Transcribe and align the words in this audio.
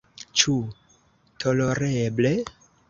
Ĉu 0.41 0.53
tolereble? 1.45 2.35